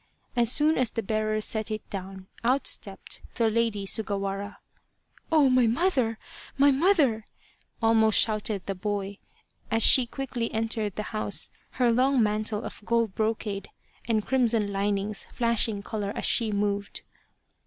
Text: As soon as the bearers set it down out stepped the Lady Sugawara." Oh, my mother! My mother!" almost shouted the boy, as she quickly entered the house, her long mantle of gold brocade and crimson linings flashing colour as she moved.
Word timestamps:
As 0.35 0.51
soon 0.51 0.79
as 0.79 0.89
the 0.89 1.03
bearers 1.03 1.45
set 1.45 1.69
it 1.69 1.87
down 1.91 2.25
out 2.43 2.65
stepped 2.65 3.21
the 3.35 3.51
Lady 3.51 3.85
Sugawara." 3.85 4.57
Oh, 5.31 5.47
my 5.47 5.67
mother! 5.67 6.17
My 6.57 6.71
mother!" 6.71 7.27
almost 7.83 8.17
shouted 8.17 8.65
the 8.65 8.73
boy, 8.73 9.19
as 9.69 9.83
she 9.83 10.07
quickly 10.07 10.51
entered 10.55 10.95
the 10.95 11.03
house, 11.13 11.51
her 11.73 11.91
long 11.91 12.23
mantle 12.23 12.63
of 12.63 12.81
gold 12.83 13.13
brocade 13.13 13.69
and 14.07 14.25
crimson 14.25 14.73
linings 14.73 15.25
flashing 15.31 15.83
colour 15.83 16.11
as 16.15 16.25
she 16.25 16.51
moved. 16.51 17.03